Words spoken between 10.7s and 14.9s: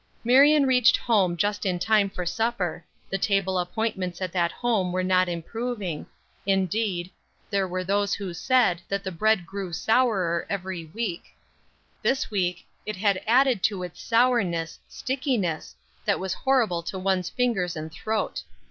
week; this week, it had added to its sourness,